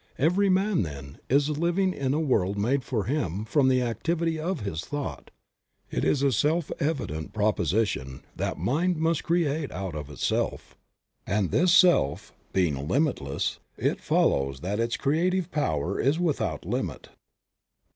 [0.17, 4.61] Every man, then, is living in a world made for him from the activity of
[4.61, 5.29] his thought.
[5.91, 10.75] It is a self evident proposition that Mind must create out of Itself;
[11.27, 17.09] and this Self being Limitless, it follows that its creative power is without limit.